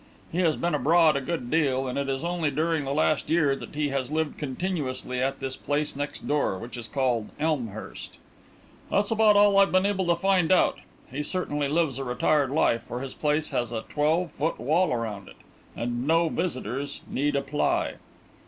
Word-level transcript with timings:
He 0.31 0.39
has 0.39 0.57
been 0.57 0.73
abroad 0.73 1.15
a 1.15 1.21
good 1.21 1.51
deal, 1.51 1.87
and 1.87 1.95
it 1.95 2.09
is 2.09 2.23
only 2.23 2.49
during 2.49 2.85
the 2.85 2.91
last 2.91 3.29
year 3.29 3.55
that 3.55 3.75
he 3.75 3.89
has 3.89 4.09
lived 4.09 4.39
continuously 4.39 5.21
at 5.21 5.39
this 5.39 5.55
place 5.55 5.95
next 5.95 6.27
door, 6.27 6.57
which 6.57 6.75
is 6.75 6.87
called 6.87 7.29
Elmhurst. 7.39 8.17
That's 8.89 9.11
about 9.11 9.35
all 9.37 9.59
I've 9.59 9.71
been 9.71 9.85
able 9.85 10.07
to 10.07 10.15
find 10.15 10.51
out. 10.51 10.79
He 11.11 11.21
certainly 11.21 11.67
lives 11.67 11.99
a 11.99 12.03
retired 12.03 12.49
life, 12.49 12.81
for 12.81 13.01
his 13.01 13.13
place 13.13 13.51
has 13.51 13.71
a 13.71 13.83
twelve 13.89 14.31
foot 14.31 14.59
wall 14.59 14.91
around 14.91 15.29
it, 15.29 15.37
and 15.77 16.07
no 16.07 16.29
visitors 16.29 17.01
need 17.07 17.35
apply." 17.35 17.97